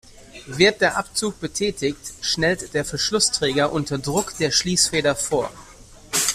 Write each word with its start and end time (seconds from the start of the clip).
Wird 0.47 0.81
der 0.81 0.97
Abzug 0.97 1.39
betätigt, 1.39 1.95
schnellt 2.21 2.73
der 2.73 2.83
Verschlussträger 2.85 3.71
unter 3.71 3.99
Druck 3.99 4.35
der 4.39 4.49
Schließfeder 4.49 5.15
vor. 5.15 5.51